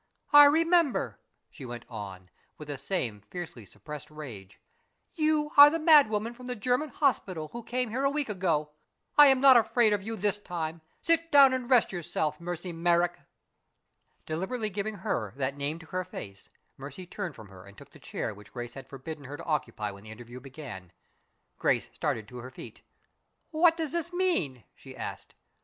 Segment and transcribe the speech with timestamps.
[0.33, 1.19] "I remember!"
[1.51, 4.59] she went on, with the same fiercely suppressed rage.
[5.13, 8.71] "You are the madwoman from the German hospital who came here a week ago.
[9.15, 10.81] I am not afraid of you this time.
[11.03, 13.19] Sit down and rest yourself, Mercy Merrick."
[14.25, 17.99] Deliberately giving her that name to her face, Mercy turned from her and took the
[17.99, 20.91] chair which Grace had forbidden her to occupy when the interview began.
[21.59, 22.81] Grace started to her feet.
[23.51, 25.35] "What does this mean?" she asked.